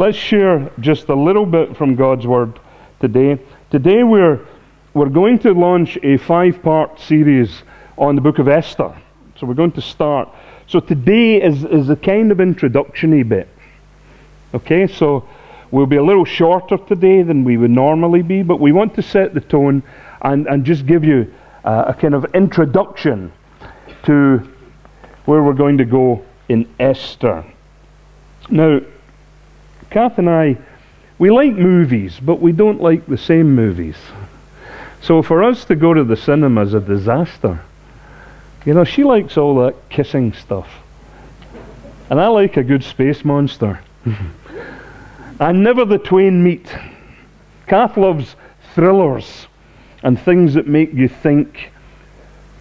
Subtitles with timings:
[0.00, 2.58] let's share just a little bit from God's Word
[3.00, 3.38] today.
[3.70, 4.40] Today we're,
[4.94, 7.62] we're going to launch a five part series
[7.98, 8.96] on the book of Esther.
[9.36, 10.30] So we're going to start.
[10.68, 13.46] So today is, is a kind of introductory bit.
[14.54, 15.28] Okay, so
[15.70, 19.02] we'll be a little shorter today than we would normally be, but we want to
[19.02, 19.82] set the tone
[20.22, 21.30] and, and just give you
[21.62, 23.30] a kind of introduction
[24.06, 24.38] to
[25.26, 27.44] where we're going to go in Esther.
[28.48, 28.80] Now,
[29.90, 30.56] Kath and I,
[31.18, 33.96] we like movies, but we don't like the same movies.
[35.02, 37.60] So for us to go to the cinema is a disaster.
[38.64, 40.68] You know, she likes all that kissing stuff.
[42.08, 43.80] And I like a good space monster.
[45.40, 46.74] and never the twain meet.
[47.66, 48.36] Kath loves
[48.74, 49.46] thrillers
[50.02, 51.70] and things that make you think,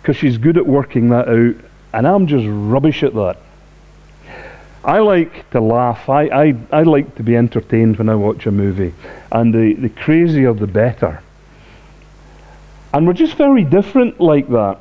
[0.02, 1.56] because she's good at working that out,
[1.94, 3.38] and I'm just rubbish at that.
[4.84, 6.08] I like to laugh.
[6.10, 8.94] I, I, I like to be entertained when I watch a movie.
[9.32, 11.22] And the, the crazier the better.
[12.94, 14.80] And we're just very different like that.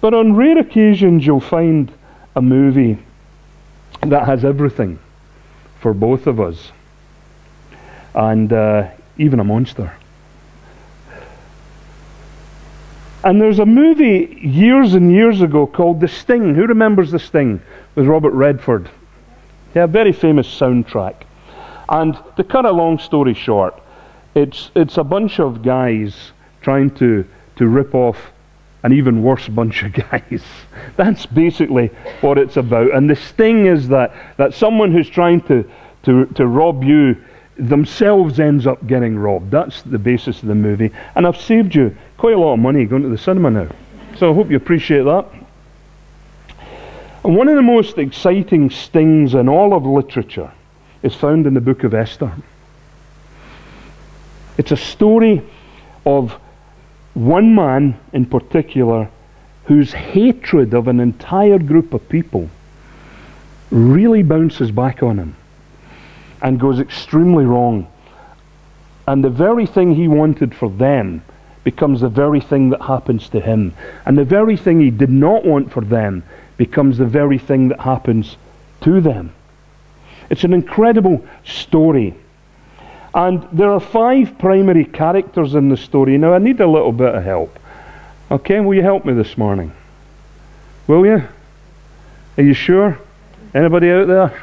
[0.00, 1.92] But on rare occasions, you'll find
[2.36, 2.98] a movie
[4.02, 4.98] that has everything
[5.80, 6.70] for both of us.
[8.14, 9.92] And uh, even a monster.
[13.24, 16.54] And there's a movie years and years ago called The Sting.
[16.54, 17.60] Who remembers The Sting?
[17.94, 18.90] With Robert Redford.
[19.74, 21.22] Yeah, very famous soundtrack.
[21.88, 23.80] And to cut a long story short,
[24.34, 27.24] it's, it's a bunch of guys trying to,
[27.56, 28.18] to rip off
[28.82, 30.42] an even worse bunch of guys.
[30.96, 31.88] That's basically
[32.22, 32.92] what it's about.
[32.92, 35.70] And the sting is that, that someone who's trying to,
[36.04, 37.16] to, to rob you
[37.56, 39.50] themselves ends up getting robbed.
[39.50, 40.90] That's the basis of the movie.
[41.14, 43.68] And I've saved you quite a lot of money going to the cinema now.
[44.16, 45.26] So I hope you appreciate that.
[47.24, 50.50] And one of the most exciting stings in all of literature
[51.02, 52.32] is found in the book of Esther.
[54.58, 55.42] It's a story
[56.04, 56.32] of
[57.14, 59.08] one man in particular
[59.64, 62.50] whose hatred of an entire group of people
[63.70, 65.36] really bounces back on him
[66.42, 67.86] and goes extremely wrong.
[69.06, 71.22] And the very thing he wanted for them
[71.64, 73.72] becomes the very thing that happens to him.
[74.04, 76.24] And the very thing he did not want for them
[76.56, 78.36] becomes the very thing that happens
[78.82, 79.32] to them.
[80.30, 82.14] It's an incredible story.
[83.14, 86.18] And there are five primary characters in the story.
[86.18, 87.58] Now, I need a little bit of help.
[88.30, 89.72] Okay, will you help me this morning?
[90.86, 91.22] Will you?
[92.38, 92.98] Are you sure?
[93.54, 94.42] Anybody out there?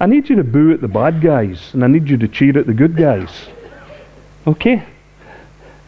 [0.00, 2.58] I need you to boo at the bad guys, and I need you to cheer
[2.58, 3.30] at the good guys.
[4.46, 4.82] Okay?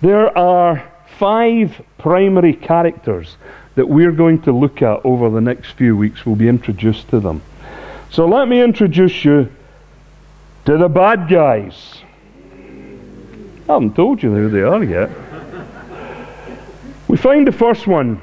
[0.01, 3.37] There are five primary characters
[3.75, 6.25] that we're going to look at over the next few weeks.
[6.25, 7.43] We'll be introduced to them.
[8.11, 9.51] So let me introduce you
[10.67, 11.99] to the bad guys.
[13.69, 15.11] I haven't told you who they are yet.
[17.09, 18.23] we find the first one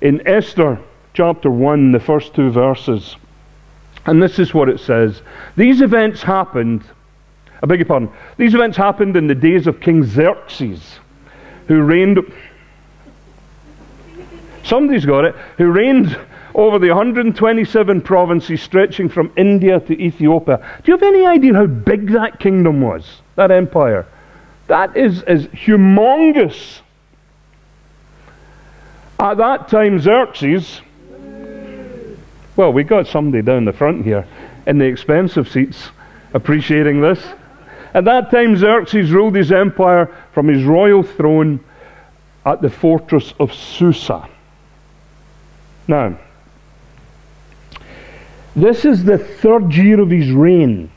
[0.00, 0.78] in Esther
[1.14, 3.16] chapter 1, the first two verses.
[4.08, 5.20] And this is what it says.
[5.54, 6.82] These events happened,
[7.62, 8.08] I beg your pardon,
[8.38, 10.98] these events happened in the days of King Xerxes,
[11.66, 12.18] who reigned,
[14.64, 16.18] somebody's got it, who reigned
[16.54, 20.56] over the 127 provinces stretching from India to Ethiopia.
[20.82, 24.06] Do you have any idea how big that kingdom was, that empire?
[24.68, 26.80] That is, is humongous.
[29.20, 30.80] At that time, Xerxes
[32.58, 34.26] well, we got somebody down the front here
[34.66, 35.90] in the expensive seats
[36.34, 37.24] appreciating this.
[37.94, 41.60] At that time, Xerxes ruled his empire from his royal throne
[42.44, 44.28] at the fortress of Susa.
[45.86, 46.18] Now,
[48.56, 50.90] this is the third year of his reign.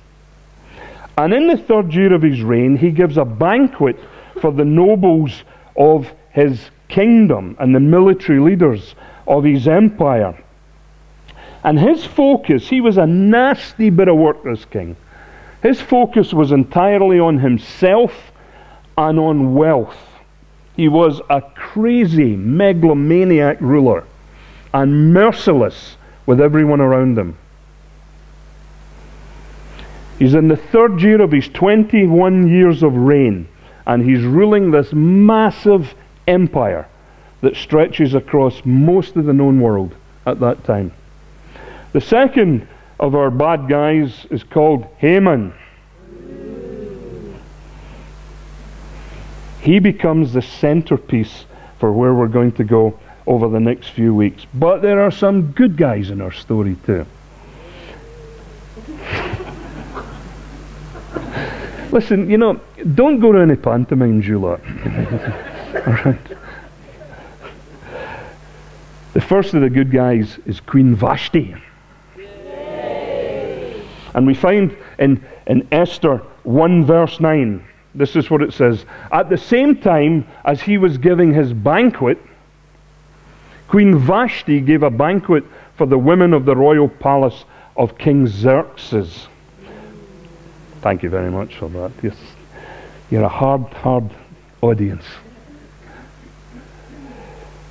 [1.15, 3.99] And in the third year of his reign, he gives a banquet
[4.41, 5.43] for the nobles
[5.77, 8.95] of his kingdom and the military leaders
[9.27, 10.35] of his empire.
[11.63, 14.95] And his focus, he was a nasty bit of work, this king.
[15.61, 18.31] His focus was entirely on himself
[18.97, 19.97] and on wealth.
[20.75, 24.05] He was a crazy, megalomaniac ruler
[24.73, 27.37] and merciless with everyone around him.
[30.17, 33.47] He's in the third year of his 21 years of reign,
[33.85, 35.93] and he's ruling this massive
[36.27, 36.87] empire
[37.41, 40.91] that stretches across most of the known world at that time.
[41.93, 42.67] The second
[42.99, 45.53] of our bad guys is called Haman.
[49.61, 51.45] He becomes the centerpiece
[51.79, 52.97] for where we're going to go
[53.27, 54.45] over the next few weeks.
[54.53, 57.05] But there are some good guys in our story too.
[61.91, 62.61] Listen, you know,
[62.95, 64.61] don't go to any pantomimes, you lot.
[65.75, 66.17] All right.
[69.13, 71.55] The first of the good guys is Queen Vashti.
[74.13, 77.65] And we find in, in Esther 1 verse 9,
[77.95, 78.85] this is what it says.
[79.11, 82.17] At the same time as he was giving his banquet,
[83.67, 85.43] Queen Vashti gave a banquet
[85.77, 89.27] for the women of the royal palace of King Xerxes.
[90.81, 91.91] Thank you very much for that.
[92.01, 92.15] Yes.
[93.09, 94.09] You're a hard, hard
[94.61, 95.05] audience.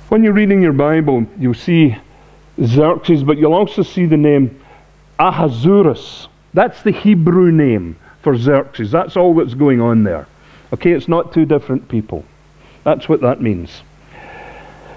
[0.09, 1.95] When you're reading your Bible, you'll see
[2.61, 4.59] Xerxes, but you'll also see the name
[5.19, 6.27] Ahasuerus.
[6.53, 8.91] That's the Hebrew name for Xerxes.
[8.91, 10.27] That's all that's going on there.
[10.73, 12.25] Okay, it's not two different people.
[12.83, 13.83] That's what that means.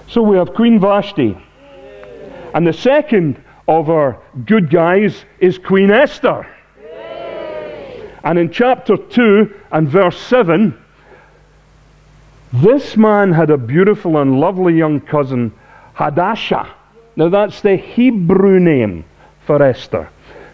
[0.08, 1.36] So we have Queen Vashti.
[2.54, 6.46] And the second of our good guys is Queen Esther.
[8.22, 10.78] And in chapter 2 and verse 7,
[12.52, 15.52] this man had a beautiful and lovely young cousin,
[15.94, 16.72] Hadassah.
[17.16, 19.04] Now that's the Hebrew name
[19.46, 20.08] for Esther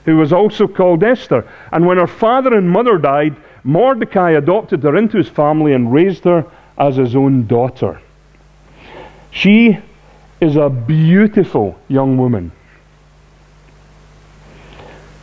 [0.04, 1.48] who was also called Esther.
[1.72, 6.24] And when her father and mother died, Mordecai adopted her into his family and raised
[6.24, 6.44] her
[6.78, 8.00] as his own daughter.
[9.30, 9.78] She
[10.40, 12.52] is a beautiful young woman.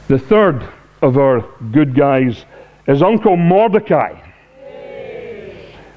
[0.08, 0.68] The third
[1.02, 1.42] of our
[1.72, 2.46] good guys
[2.88, 4.22] is Uncle Mordecai.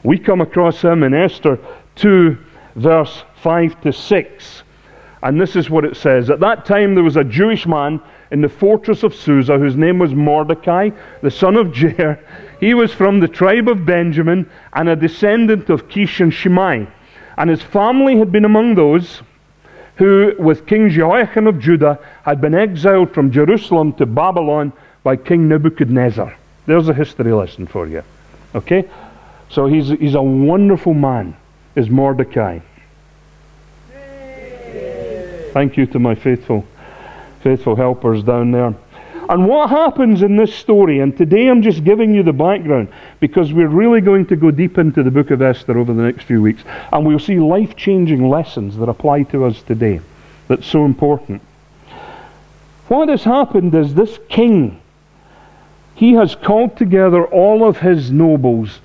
[0.03, 1.59] We come across him in Esther
[1.97, 2.37] 2,
[2.77, 4.63] verse 5 to 6.
[5.23, 8.01] And this is what it says At that time, there was a Jewish man
[8.31, 10.91] in the fortress of Susa, whose name was Mordecai,
[11.23, 12.19] the son of Jair.
[12.61, 16.87] He was from the tribe of Benjamin and a descendant of Kish and Shimei.
[17.37, 19.23] And his family had been among those
[19.97, 24.73] who, with King Jehoiakim of Judah, had been exiled from Jerusalem to Babylon
[25.03, 26.35] by King Nebuchadnezzar.
[26.67, 28.03] There's a history lesson for you.
[28.55, 28.89] Okay?
[29.51, 31.37] So he's, he's a wonderful man,
[31.75, 32.61] is Mordecai.
[35.53, 36.65] Thank you to my faithful
[37.43, 38.75] faithful helpers down there.
[39.29, 42.89] And what happens in this story, and today I'm just giving you the background
[43.21, 46.25] because we're really going to go deep into the book of Esther over the next
[46.25, 50.01] few weeks, and we'll see life changing lessons that apply to us today
[50.49, 51.41] that's so important.
[52.89, 54.81] What has happened is this king,
[55.95, 58.81] he has called together all of his nobles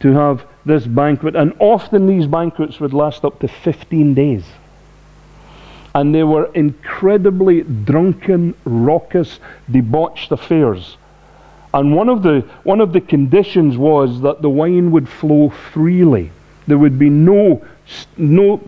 [0.00, 4.44] to have this banquet, and often these banquets would last up to 15 days
[5.98, 10.96] and they were incredibly drunken, raucous, debauched affairs.
[11.74, 16.30] And one of the one of the conditions was that the wine would flow freely.
[16.68, 17.66] There would be no
[18.16, 18.60] no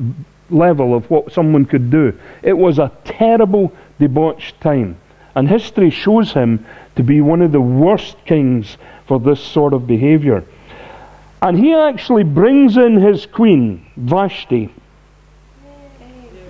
[0.51, 2.19] level of what someone could do.
[2.43, 4.97] It was a terrible, debauched time.
[5.37, 6.67] And history shows him
[6.97, 10.43] to be one of the worst kings for this sort of behavior.
[11.43, 14.69] And he actually brings in his queen, Vashti,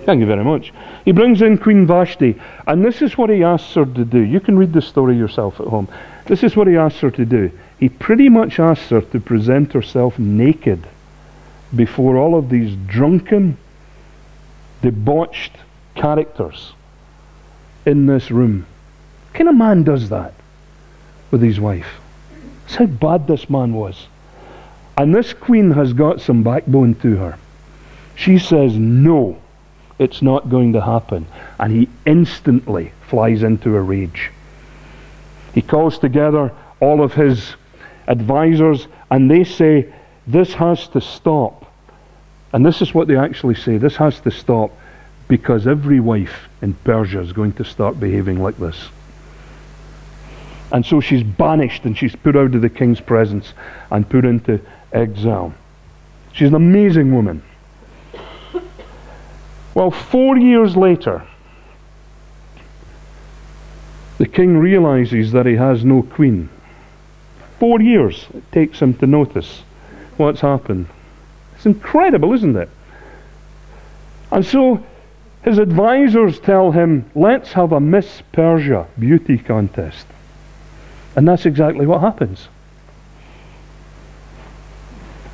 [0.05, 0.73] Thank you very much.
[1.05, 4.19] He brings in Queen Vashti, and this is what he asks her to do.
[4.19, 5.87] You can read the story yourself at home.
[6.25, 7.51] This is what he asks her to do.
[7.79, 10.87] He pretty much asks her to present herself naked
[11.75, 13.57] before all of these drunken,
[14.81, 15.53] debauched
[15.95, 16.73] characters
[17.85, 18.65] in this room.
[19.27, 20.33] What kind of man does that
[21.29, 21.99] with his wife?
[22.63, 24.07] That's how bad this man was.
[24.97, 27.37] And this queen has got some backbone to her.
[28.15, 29.37] She says no
[30.01, 31.27] it's not going to happen.
[31.59, 34.31] And he instantly flies into a rage.
[35.53, 37.53] He calls together all of his
[38.07, 39.93] advisors and they say,
[40.25, 41.71] This has to stop.
[42.51, 44.71] And this is what they actually say this has to stop
[45.27, 48.89] because every wife in Persia is going to start behaving like this.
[50.71, 53.53] And so she's banished and she's put out of the king's presence
[53.91, 54.59] and put into
[54.91, 55.53] exile.
[56.33, 57.43] She's an amazing woman.
[59.73, 61.23] Well, four years later,
[64.17, 66.49] the king realizes that he has no queen.
[67.59, 69.63] Four years it takes him to notice
[70.17, 70.87] what's happened.
[71.55, 72.69] It's incredible, isn't it?
[74.31, 74.83] And so
[75.43, 80.05] his advisors tell him, let's have a Miss Persia beauty contest.
[81.15, 82.47] And that's exactly what happens.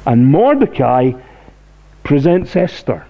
[0.05, 1.11] And Mordecai
[2.03, 3.05] presents Esther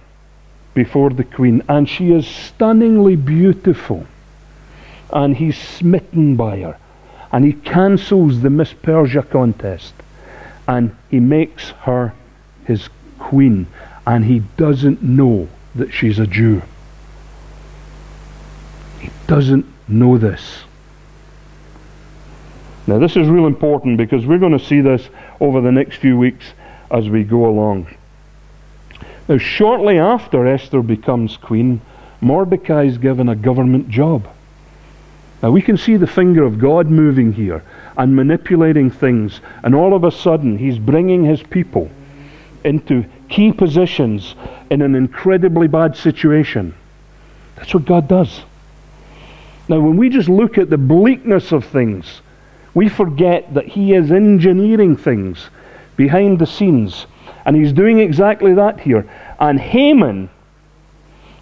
[0.78, 4.06] before the queen, and she is stunningly beautiful.
[5.12, 6.78] And he's smitten by her.
[7.32, 9.92] And he cancels the Miss Persia contest.
[10.68, 12.14] And he makes her
[12.64, 13.66] his queen.
[14.06, 16.62] And he doesn't know that she's a Jew.
[19.00, 20.62] He doesn't know this.
[22.86, 25.08] Now, this is real important because we're going to see this
[25.40, 26.46] over the next few weeks
[26.88, 27.88] as we go along.
[29.28, 31.80] Now, shortly after Esther becomes queen,
[32.20, 34.26] Mordecai is given a government job.
[35.42, 37.62] Now, we can see the finger of God moving here
[37.96, 41.90] and manipulating things, and all of a sudden, he's bringing his people
[42.64, 44.34] into key positions
[44.70, 46.74] in an incredibly bad situation.
[47.56, 48.42] That's what God does.
[49.68, 52.22] Now, when we just look at the bleakness of things,
[52.74, 55.50] we forget that He is engineering things
[55.96, 57.06] behind the scenes.
[57.48, 59.10] And He's doing exactly that here.
[59.40, 60.28] And Haman,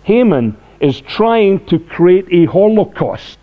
[0.05, 3.41] Haman is trying to create a holocaust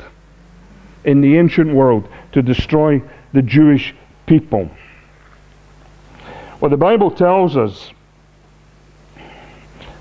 [1.04, 3.02] in the ancient world to destroy
[3.34, 3.94] the Jewish
[4.28, 4.72] people.
[6.62, 7.92] Well, the Bible tells us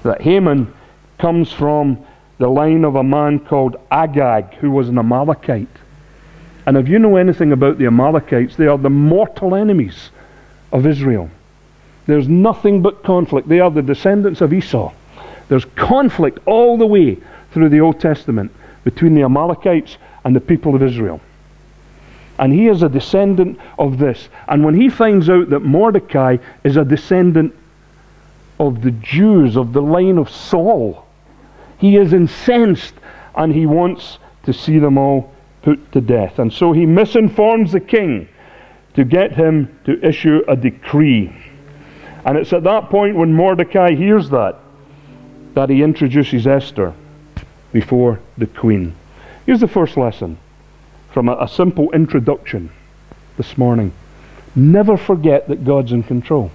[0.04, 0.72] that Haman
[1.18, 1.98] comes from
[2.38, 5.66] the line of a man called Agag, who was an Amalekite.
[6.66, 10.10] And if you know anything about the Amalekites, they are the mortal enemies
[10.70, 11.28] of Israel.
[12.06, 13.48] There's nothing but conflict.
[13.48, 14.92] They are the descendants of Esau.
[15.48, 17.18] There's conflict all the way
[17.52, 18.50] through the Old Testament
[18.84, 21.20] between the Amalekites and the people of Israel.
[22.38, 24.28] And he is a descendant of this.
[24.48, 27.54] And when he finds out that Mordecai is a descendant
[28.58, 31.04] of the Jews, of the line of Saul,
[31.78, 32.94] he is incensed
[33.34, 35.32] and he wants to see them all
[35.62, 36.38] put to death.
[36.38, 38.28] And so he misinforms the king
[38.94, 41.32] to get him to issue a decree.
[42.24, 44.58] And it's at that point when Mordecai hears that
[45.54, 46.94] that he introduces Esther
[47.72, 48.94] before the queen.
[49.44, 50.38] Here's the first lesson
[51.12, 52.70] from a, a simple introduction
[53.36, 53.92] this morning.
[54.54, 56.50] Never forget that God's in control.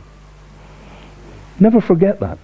[1.59, 2.37] Never forget that.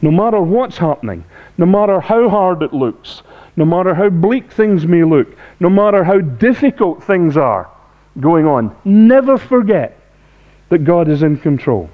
[0.00, 1.24] No matter what's happening,
[1.58, 3.22] no matter how hard it looks,
[3.56, 5.28] no matter how bleak things may look,
[5.60, 7.68] no matter how difficult things are
[8.20, 9.98] going on, never forget
[10.70, 11.88] that God is in control.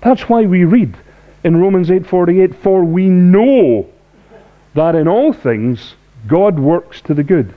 [0.00, 0.94] That's why we read
[1.44, 3.86] in Romans 8:48, "For we know
[4.74, 5.94] that in all things
[6.26, 7.52] God works to the good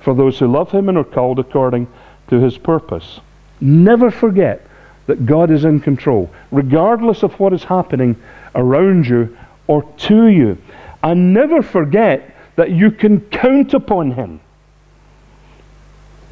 [0.00, 1.86] for those who love him and are called according
[2.28, 3.20] to his purpose."
[3.60, 4.62] Never forget
[5.06, 8.16] that God is in control, regardless of what is happening
[8.54, 9.36] around you
[9.66, 10.56] or to you.
[11.02, 14.40] And never forget that you can count upon Him.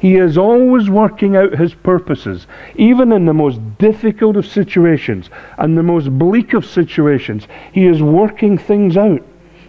[0.03, 2.45] He is always working out His purposes,
[2.75, 7.47] even in the most difficult of situations and the most bleak of situations.
[7.71, 9.21] He is working things out.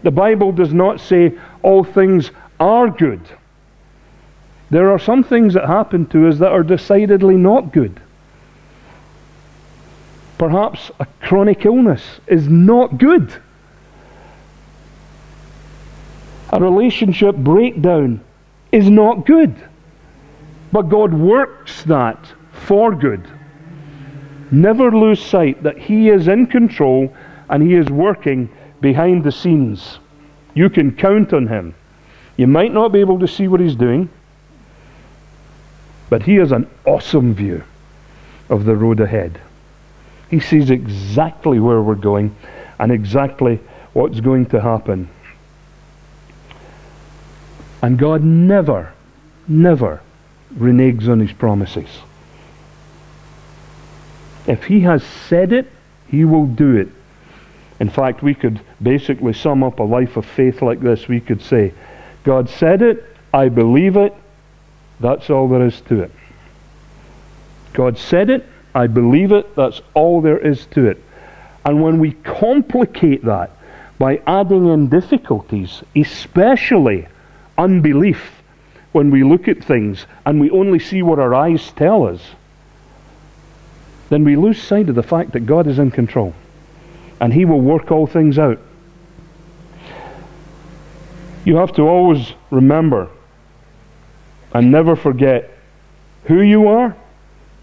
[0.02, 3.20] The Bible does not say all things are good.
[4.70, 8.00] There are some things that happen to us that are decidedly not good.
[10.36, 13.32] Perhaps a chronic illness is not good.
[16.52, 18.20] a relationship breakdown
[18.72, 19.54] is not good.
[20.74, 22.18] But God works that
[22.50, 23.22] for good.
[24.50, 27.14] Never lose sight that He is in control
[27.48, 28.48] and He is working
[28.80, 30.00] behind the scenes.
[30.52, 31.76] You can count on Him.
[32.36, 34.10] You might not be able to see what He's doing,
[36.10, 37.62] but He has an awesome view
[38.48, 39.40] of the road ahead.
[40.28, 42.34] He sees exactly where we're going
[42.80, 43.60] and exactly
[43.92, 45.08] what's going to happen.
[47.80, 48.92] And God never,
[49.46, 50.00] never
[50.52, 51.88] reneges on his promises.
[54.46, 55.70] If he has said it,
[56.08, 56.88] he will do it.
[57.80, 61.08] In fact, we could basically sum up a life of faith like this.
[61.08, 61.72] We could say,
[62.22, 64.14] God said it, I believe it,
[65.00, 66.12] that's all there is to it.
[67.72, 71.02] God said it, I believe it, that's all there is to it.
[71.64, 73.50] And when we complicate that
[73.98, 77.08] by adding in difficulties, especially
[77.58, 78.33] unbelief
[78.94, 82.20] when we look at things and we only see what our eyes tell us,
[84.08, 86.32] then we lose sight of the fact that God is in control
[87.20, 88.60] and He will work all things out.
[91.44, 93.10] You have to always remember
[94.52, 95.50] and never forget
[96.26, 96.96] who you are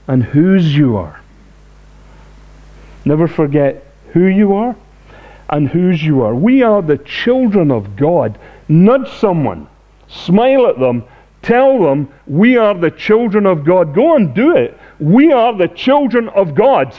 [0.07, 1.21] and whose you are.
[3.05, 4.75] Never forget who you are
[5.49, 6.35] and whose you are.
[6.35, 8.37] We are the children of God.
[8.67, 9.67] Nudge someone
[10.11, 11.05] Smile at them.
[11.41, 13.95] Tell them, we are the children of God.
[13.95, 14.77] Go and do it.
[14.99, 16.93] We are the children of God.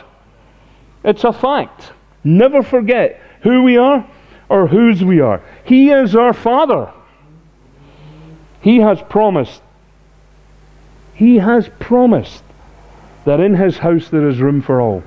[1.04, 1.92] It's a fact.
[2.24, 4.08] Never forget who we are
[4.48, 5.42] or whose we are.
[5.64, 6.92] He is our Father.
[8.60, 9.62] He has promised.
[11.14, 12.42] He has promised
[13.24, 15.02] that in His house there is room for all.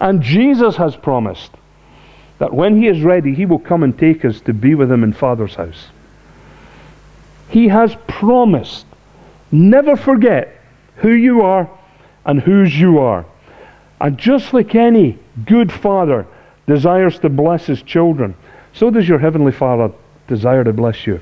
[0.00, 1.50] And Jesus has promised
[2.38, 5.04] that when He is ready, He will come and take us to be with Him
[5.04, 5.88] in Father's house.
[7.50, 8.86] He has promised.
[9.52, 10.60] Never forget
[10.96, 11.68] who you are
[12.24, 13.26] and whose you are.
[14.00, 16.26] And just like any good father
[16.66, 18.34] desires to bless his children,
[18.72, 19.92] so does your heavenly Father
[20.28, 21.20] desire to bless you.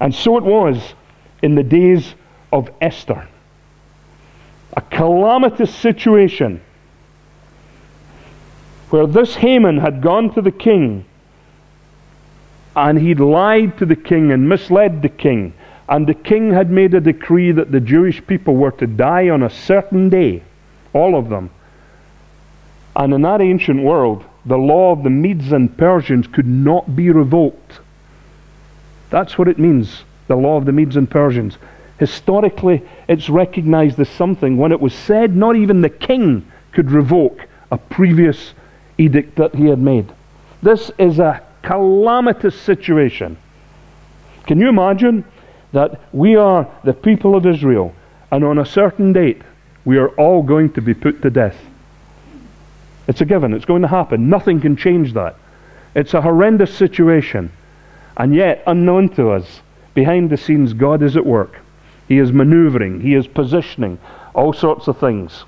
[0.00, 0.94] And so it was
[1.42, 2.14] in the days
[2.52, 3.26] of Esther.
[4.76, 6.60] A calamitous situation
[8.90, 11.04] where this Haman had gone to the king
[12.76, 15.54] and he'd lied to the king and misled the king.
[15.88, 19.42] And the king had made a decree that the Jewish people were to die on
[19.42, 20.42] a certain day,
[20.92, 21.50] all of them.
[22.94, 27.10] And in that ancient world, the law of the Medes and Persians could not be
[27.10, 27.80] revoked.
[29.10, 31.56] That's what it means, the law of the Medes and Persians.
[31.98, 37.46] Historically, it's recognized as something when it was said not even the king could revoke
[37.70, 38.52] a previous
[38.98, 40.12] edict that he had made.
[40.62, 43.36] This is a calamitous situation.
[44.46, 45.24] Can you imagine
[45.72, 47.92] that we are the people of Israel
[48.30, 49.42] and on a certain date
[49.84, 51.56] we are all going to be put to death?
[53.08, 54.30] It's a given, it's going to happen.
[54.30, 55.36] Nothing can change that.
[55.94, 57.50] It's a horrendous situation.
[58.16, 59.60] And yet, unknown to us,
[59.94, 61.58] behind the scenes, God is at work.
[62.08, 63.98] He is maneuvering, He is positioning
[64.34, 65.44] all sorts of things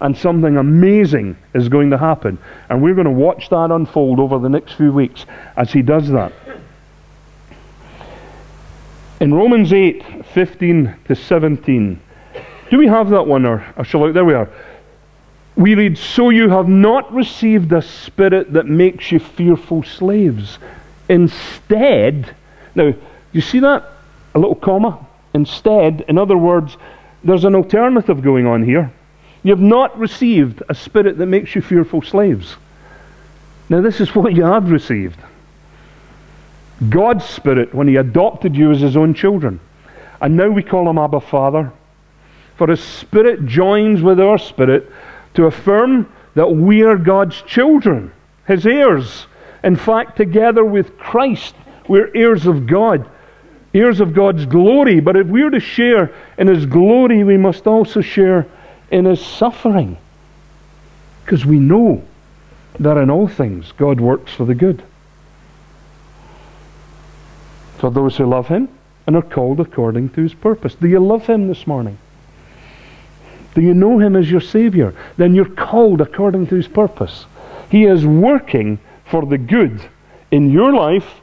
[0.00, 2.38] and something amazing is going to happen.
[2.68, 6.08] And we're going to watch that unfold over the next few weeks as he does
[6.08, 6.32] that.
[9.20, 12.00] In Romans 8 15 to 17,
[12.70, 13.46] do we have that one?
[13.46, 14.12] Or, or shall I?
[14.12, 14.48] There we are.
[15.54, 20.58] We read, So you have not received a spirit that makes you fearful slaves.
[21.08, 22.34] Instead,
[22.74, 22.94] now,
[23.32, 23.84] you see that?
[24.34, 25.06] A little comma?
[25.34, 26.76] Instead, in other words,
[27.24, 28.90] there's an alternative going on here.
[29.42, 32.56] You have not received a spirit that makes you fearful slaves.
[33.68, 35.18] Now, this is what you have received
[36.88, 39.60] God's Spirit when He adopted you as His own children.
[40.20, 41.72] And now we call Him Abba Father.
[42.56, 44.90] For His Spirit joins with our spirit
[45.34, 48.12] to affirm that we are God's children,
[48.46, 49.26] His heirs.
[49.64, 51.54] In fact, together with Christ,
[51.88, 53.08] we're heirs of God,
[53.74, 55.00] heirs of God's glory.
[55.00, 58.46] But if we're to share in His glory, we must also share
[58.92, 59.96] in his suffering.
[61.24, 62.04] Because we know
[62.78, 64.84] that in all things God works for the good.
[67.78, 68.68] For those who love him
[69.06, 70.76] and are called according to his purpose.
[70.76, 71.98] Do you love him this morning?
[73.54, 74.94] Do you know him as your Savior?
[75.16, 77.26] Then you're called according to his purpose.
[77.70, 79.82] He is working for the good
[80.30, 81.20] in your life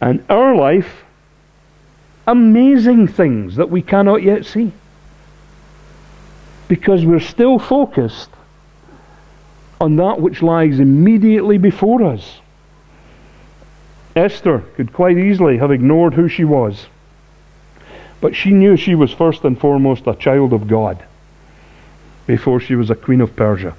[0.00, 1.04] and our life.
[2.26, 4.72] Amazing things that we cannot yet see
[6.68, 8.30] because we're still focused
[9.80, 12.40] on that which lies immediately before us.
[14.14, 16.86] Esther could quite easily have ignored who she was,
[18.20, 21.04] but she knew she was first and foremost a child of God
[22.26, 23.74] before she was a queen of Persia.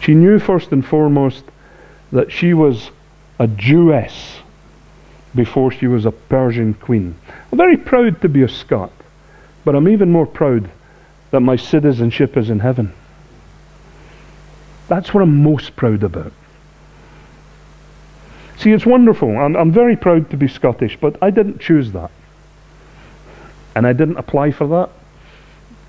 [0.00, 1.44] She knew first and foremost
[2.10, 2.90] that she was
[3.38, 4.41] a Jewess
[5.34, 7.16] before she was a Persian queen.
[7.50, 8.92] I'm very proud to be a Scot,
[9.64, 10.70] but I'm even more proud
[11.30, 12.92] that my citizenship is in heaven.
[14.88, 16.32] That's what I'm most proud about.
[18.58, 19.36] See, it's wonderful.
[19.38, 22.10] I'm, I'm very proud to be Scottish, but I didn't choose that.
[23.74, 24.90] And I didn't apply for that.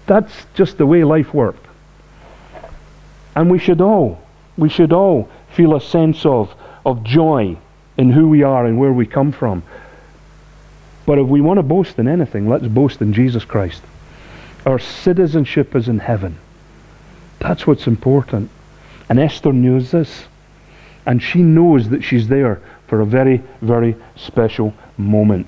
[0.06, 1.66] That's just the way life worked.
[3.36, 4.22] And we should all,
[4.58, 6.54] we should all feel a sense of,
[6.86, 7.58] of joy
[7.98, 9.64] in who we are and where we come from.
[11.06, 13.82] But if we want to boast in anything, let's boast in Jesus Christ.
[14.66, 16.38] Our citizenship is in heaven.
[17.40, 18.50] That's what's important.
[19.10, 20.26] And Esther knows this.
[21.06, 25.48] And she knows that she's there for a very, very special moment.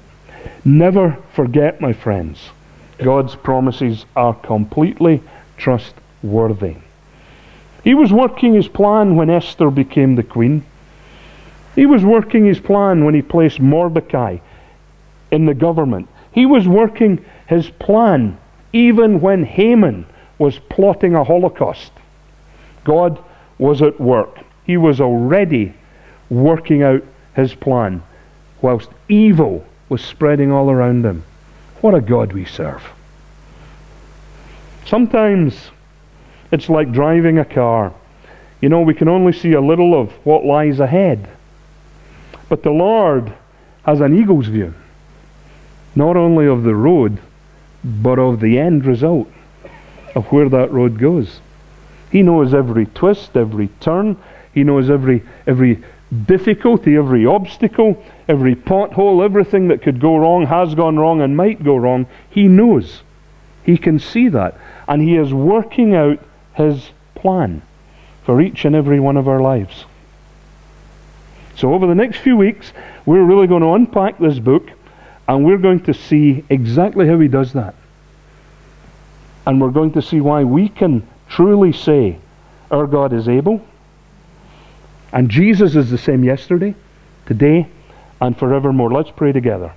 [0.65, 2.49] Never forget, my friends,
[2.97, 5.21] God's promises are completely
[5.57, 6.75] trustworthy.
[7.83, 10.65] He was working his plan when Esther became the queen.
[11.75, 14.37] He was working his plan when he placed Mordecai
[15.31, 16.07] in the government.
[16.31, 18.37] He was working his plan
[18.73, 20.05] even when Haman
[20.37, 21.91] was plotting a holocaust.
[22.83, 23.21] God
[23.57, 24.39] was at work.
[24.65, 25.73] He was already
[26.29, 27.03] working out
[27.35, 28.01] his plan
[28.61, 31.23] whilst evil was spreading all around him.
[31.81, 32.83] What a God we serve.
[34.85, 35.71] Sometimes
[36.51, 37.93] it's like driving a car.
[38.61, 41.27] You know, we can only see a little of what lies ahead.
[42.49, 43.33] But the Lord
[43.83, 44.73] has an eagle's view,
[45.95, 47.19] not only of the road,
[47.83, 49.27] but of the end result
[50.15, 51.39] of where that road goes.
[52.11, 54.17] He knows every twist, every turn.
[54.53, 55.83] He knows every, every
[56.25, 61.63] difficulty, every obstacle, every pothole, everything that could go wrong, has gone wrong, and might
[61.63, 63.01] go wrong, He knows.
[63.63, 64.57] He can see that.
[64.87, 66.19] And He is working out
[66.53, 67.61] His plan
[68.23, 69.85] for each and every one of our lives.
[71.55, 72.73] So, over the next few weeks,
[73.05, 74.69] we're really going to unpack this book
[75.27, 77.75] and we're going to see exactly how He does that.
[79.47, 82.17] And we're going to see why we can truly say
[82.71, 83.65] our God is able
[85.15, 86.75] and Jesus is the same yesterday,
[87.25, 87.67] today,
[88.19, 88.91] and forevermore.
[88.91, 89.73] Let's pray together.